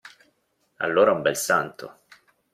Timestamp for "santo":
1.37-1.95